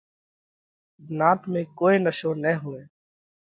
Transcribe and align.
نات 1.17 1.41
۾ 1.57 1.59
ڪوئي 1.77 1.97
نشو 2.05 2.31
نہ 2.43 2.51
هوئہ۔ 2.61 2.83